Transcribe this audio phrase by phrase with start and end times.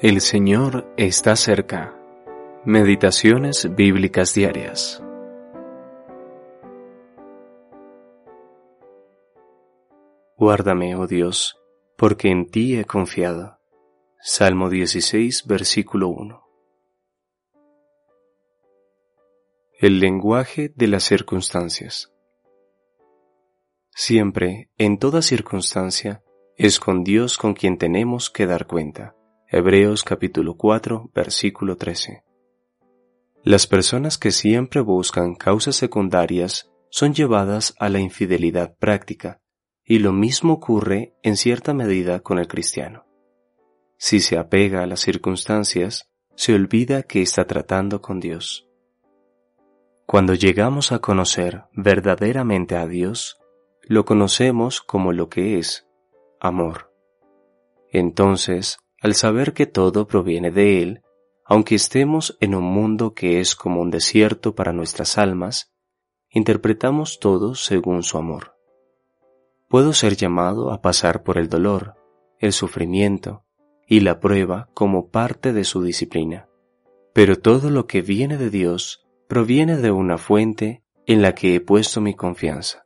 [0.00, 1.92] El Señor está cerca.
[2.64, 5.02] Meditaciones bíblicas diarias.
[10.36, 11.60] Guárdame, oh Dios,
[11.96, 13.58] porque en ti he confiado.
[14.20, 16.46] Salmo 16, versículo 1.
[19.80, 22.14] El lenguaje de las circunstancias.
[23.90, 26.22] Siempre, en toda circunstancia,
[26.56, 29.17] es con Dios con quien tenemos que dar cuenta.
[29.50, 32.22] Hebreos capítulo 4, versículo 13.
[33.44, 39.40] Las personas que siempre buscan causas secundarias son llevadas a la infidelidad práctica,
[39.86, 43.06] y lo mismo ocurre en cierta medida con el cristiano.
[43.96, 48.68] Si se apega a las circunstancias, se olvida que está tratando con Dios.
[50.04, 53.38] Cuando llegamos a conocer verdaderamente a Dios,
[53.80, 55.88] lo conocemos como lo que es,
[56.38, 56.92] amor.
[57.90, 61.02] Entonces, al saber que todo proviene de Él,
[61.44, 65.72] aunque estemos en un mundo que es como un desierto para nuestras almas,
[66.30, 68.54] interpretamos todo según su amor.
[69.68, 71.94] Puedo ser llamado a pasar por el dolor,
[72.38, 73.44] el sufrimiento
[73.86, 76.48] y la prueba como parte de su disciplina,
[77.14, 81.60] pero todo lo que viene de Dios proviene de una fuente en la que he
[81.60, 82.84] puesto mi confianza.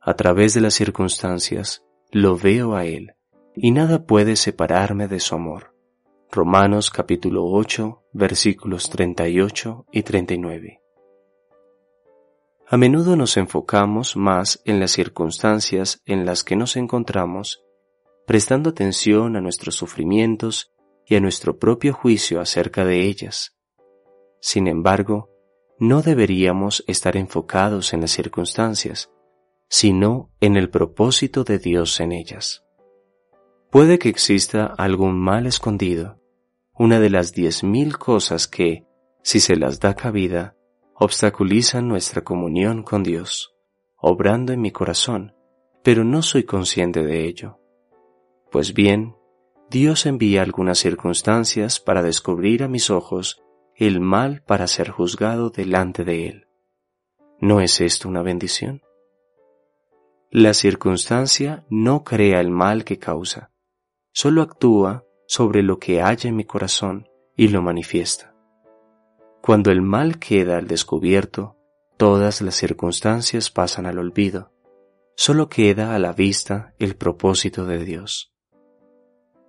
[0.00, 3.14] A través de las circunstancias, lo veo a Él,
[3.60, 5.74] y nada puede separarme de su amor.
[6.30, 10.80] Romanos capítulo 8, versículos 38 y 39.
[12.68, 17.64] A menudo nos enfocamos más en las circunstancias en las que nos encontramos,
[18.26, 20.72] prestando atención a nuestros sufrimientos
[21.06, 23.56] y a nuestro propio juicio acerca de ellas.
[24.40, 25.30] Sin embargo,
[25.78, 29.10] no deberíamos estar enfocados en las circunstancias,
[29.68, 32.67] sino en el propósito de Dios en ellas.
[33.70, 36.18] Puede que exista algún mal escondido,
[36.72, 38.86] una de las diez mil cosas que,
[39.22, 40.56] si se las da cabida,
[40.94, 43.54] obstaculizan nuestra comunión con Dios,
[43.98, 45.34] obrando en mi corazón,
[45.82, 47.60] pero no soy consciente de ello.
[48.50, 49.16] Pues bien,
[49.68, 53.42] Dios envía algunas circunstancias para descubrir a mis ojos
[53.76, 56.48] el mal para ser juzgado delante de Él.
[57.38, 58.80] ¿No es esto una bendición?
[60.30, 63.50] La circunstancia no crea el mal que causa,
[64.20, 68.34] solo actúa sobre lo que hay en mi corazón y lo manifiesta.
[69.40, 71.56] Cuando el mal queda al descubierto,
[71.96, 74.50] todas las circunstancias pasan al olvido,
[75.14, 78.34] solo queda a la vista el propósito de Dios.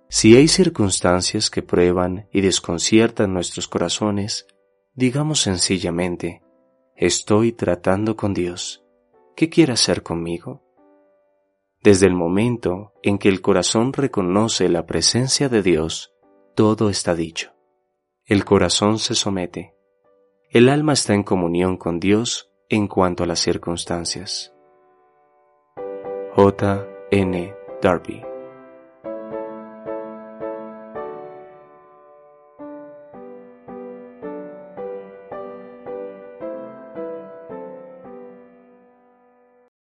[0.08, 4.46] Si hay circunstancias que prueban y desconciertan nuestros corazones,
[4.94, 6.44] digamos sencillamente,
[6.94, 8.84] estoy tratando con Dios.
[9.34, 10.62] ¿Qué quiere hacer conmigo?
[11.82, 16.12] Desde el momento en que el corazón reconoce la presencia de Dios,
[16.54, 17.52] todo está dicho.
[18.26, 19.74] El corazón se somete.
[20.50, 24.52] El alma está en comunión con Dios en cuanto a las circunstancias.
[26.34, 26.86] J.
[27.10, 27.54] N.
[27.80, 28.29] Darby